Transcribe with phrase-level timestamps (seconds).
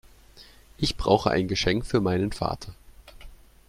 [0.79, 2.73] Ich brauche ein Geschenk für meinen Vater.